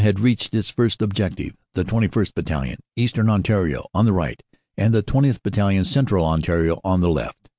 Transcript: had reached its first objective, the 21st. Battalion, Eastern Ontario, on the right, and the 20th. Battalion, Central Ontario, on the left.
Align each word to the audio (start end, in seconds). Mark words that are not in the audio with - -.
had 0.03 0.19
reached 0.19 0.55
its 0.55 0.71
first 0.71 0.99
objective, 1.03 1.55
the 1.75 1.83
21st. 1.83 2.33
Battalion, 2.33 2.79
Eastern 2.95 3.29
Ontario, 3.29 3.85
on 3.93 4.05
the 4.05 4.13
right, 4.13 4.41
and 4.75 4.95
the 4.95 5.03
20th. 5.03 5.43
Battalion, 5.43 5.85
Central 5.85 6.25
Ontario, 6.25 6.81
on 6.83 7.01
the 7.01 7.09
left. 7.09 7.49